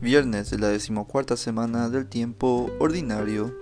[0.00, 3.54] viernes de la decimocuarta semana del tiempo ordinario.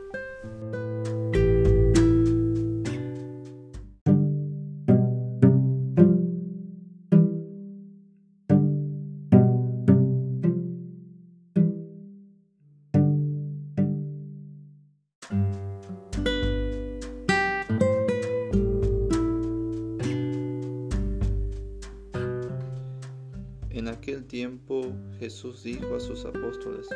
[24.29, 26.87] Tiempo Jesús dijo a sus apóstoles,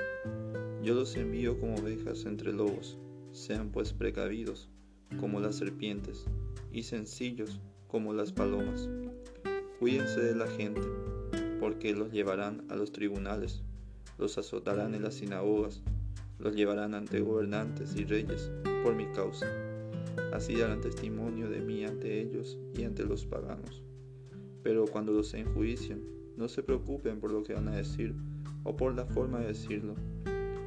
[0.82, 2.98] Yo los envío como ovejas entre lobos,
[3.32, 4.68] sean pues precavidos
[5.18, 6.26] como las serpientes
[6.72, 8.88] y sencillos como las palomas.
[9.80, 10.82] Cuídense de la gente,
[11.58, 13.62] porque los llevarán a los tribunales,
[14.18, 15.82] los azotarán en las sinagogas,
[16.38, 18.50] los llevarán ante gobernantes y reyes
[18.84, 19.46] por mi causa.
[20.34, 23.82] Así darán testimonio de mí ante ellos y ante los paganos.
[24.62, 28.14] Pero cuando los enjuicien, no se preocupen por lo que van a decir
[28.64, 29.94] o por la forma de decirlo,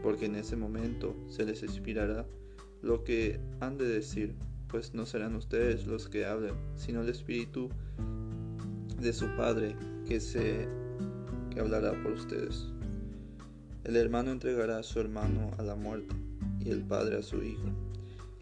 [0.04, 2.26] porque en ese momento se les inspirará
[2.82, 4.36] lo que han de decir,
[4.68, 7.70] pues no serán ustedes los que hablen, sino el Espíritu
[9.00, 9.76] de su Padre
[10.08, 10.68] que se
[11.50, 12.68] que hablará por ustedes.
[13.86, 16.16] El hermano entregará a su hermano a la muerte
[16.60, 17.70] y el padre a su hijo.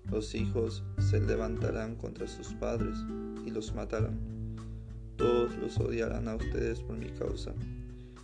[0.09, 2.95] Los hijos se levantarán contra sus padres
[3.45, 4.17] y los matarán
[5.17, 7.53] todos los odiarán a ustedes por mi causa,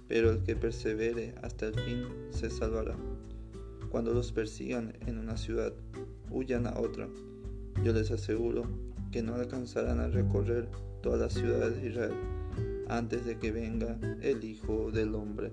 [0.08, 2.95] pero el que persevere hasta el fin se salvará.
[3.90, 5.73] Cuando los persigan en una ciudad,
[6.32, 7.08] huyan a otra.
[7.84, 8.64] Yo les aseguro
[9.12, 10.67] que no alcanzarán a recorrer
[11.02, 12.14] todas las ciudades de Israel
[12.88, 15.52] antes de que venga el Hijo del Hombre.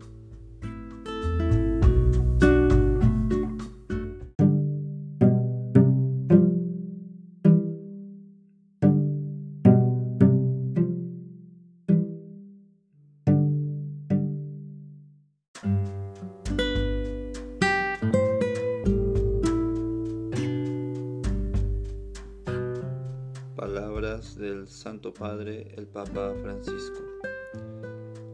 [24.37, 27.01] Del Santo Padre el Papa Francisco.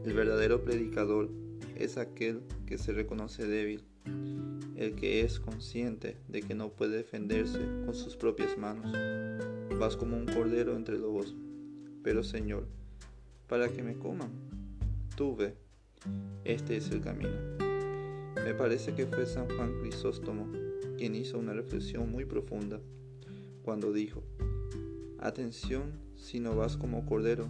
[0.04, 1.30] El verdadero predicador
[1.76, 3.84] es aquel que se reconoce débil,
[4.76, 8.92] el que es consciente de que no puede defenderse con sus propias manos.
[9.78, 11.36] Vas como un cordero entre lobos,
[12.02, 12.66] pero Señor,
[13.46, 14.30] para que me coman,
[15.16, 15.54] tú ve,
[16.44, 17.30] este es el camino.
[18.44, 20.50] Me parece que fue San Juan Crisóstomo
[20.98, 22.80] quien hizo una reflexión muy profunda
[23.62, 24.22] cuando dijo,
[25.22, 25.84] Atención
[26.16, 27.46] si no vas como cordero,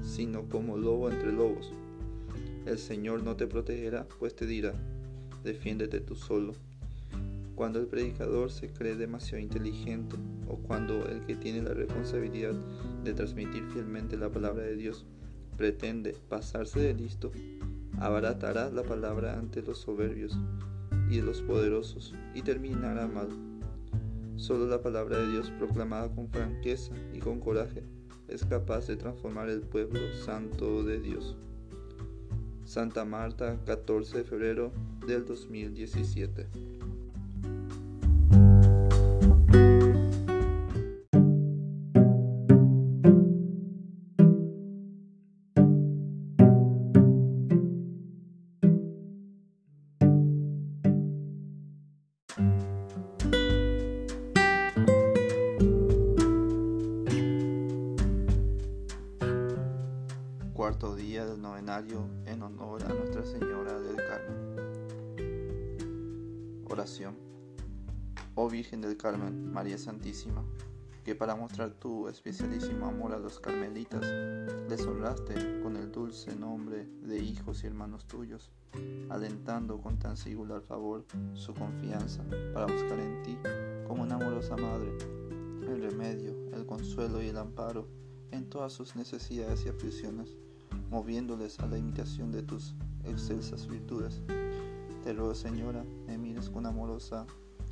[0.00, 1.70] sino como lobo entre lobos.
[2.64, 4.72] El Señor no te protegerá, pues te dirá,
[5.44, 6.54] defiéndete tú solo.
[7.54, 10.16] Cuando el predicador se cree demasiado inteligente
[10.48, 12.54] o cuando el que tiene la responsabilidad
[13.04, 15.04] de transmitir fielmente la palabra de Dios
[15.58, 17.30] pretende pasarse de listo,
[18.00, 20.38] abaratará la palabra ante los soberbios
[21.10, 23.28] y los poderosos y terminará mal.
[24.42, 27.84] Solo la palabra de Dios proclamada con franqueza y con coraje
[28.26, 31.36] es capaz de transformar el pueblo santo de Dios.
[32.64, 34.72] Santa Marta, 14 de febrero
[35.06, 36.48] del 2017.
[60.82, 64.58] Cuarto día del novenario en honor a Nuestra Señora del Carmen.
[66.68, 67.14] Oración.
[68.34, 70.44] Oh Virgen del Carmen, María Santísima,
[71.04, 74.04] que para mostrar tu especialísimo amor a los carmelitas,
[74.68, 78.50] les honraste con el dulce nombre de hijos y hermanos tuyos,
[79.08, 81.04] alentando con tan singular favor
[81.34, 83.38] su confianza para buscar en ti,
[83.86, 84.90] como una amorosa madre,
[85.60, 87.86] el remedio, el consuelo y el amparo
[88.32, 90.36] en todas sus necesidades y aflicciones
[90.92, 92.74] moviéndoles a la imitación de tus
[93.04, 94.20] excelsas virtudes.
[95.02, 97.26] Te ruego, Señora, me mires con amorosa,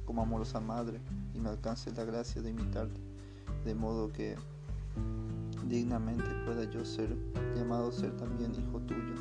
[0.07, 1.03] como amorosa madre
[1.35, 2.99] y me alcance la gracia de imitarte,
[3.67, 4.37] de modo que
[5.69, 7.15] dignamente pueda yo ser
[7.55, 9.15] llamado a ser también hijo tuyo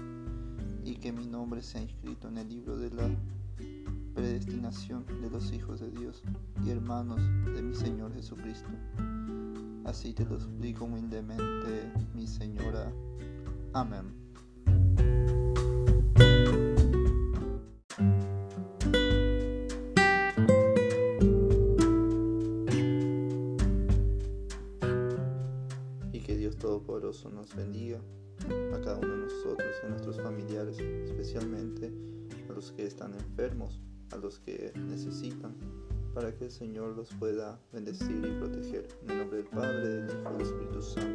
[0.86, 3.10] y que mi nombre sea inscrito en el libro de la
[4.16, 6.24] predestinación de los hijos de Dios
[6.66, 7.22] y hermanos
[7.54, 8.70] de mi Señor Jesucristo.
[9.84, 12.90] Así te lo suplico humildemente, mi Señora.
[13.74, 14.14] Amén.
[26.12, 28.00] Y que Dios Todopoderoso nos bendiga
[28.74, 31.94] a cada uno de nosotros, a nuestros familiares, especialmente
[32.50, 33.82] a los que están enfermos,
[34.12, 35.56] a los que necesitan,
[36.14, 38.88] para que el Señor los pueda bendecir y proteger.
[39.04, 41.09] En el nombre del Padre, del Hijo y del Espíritu Santo.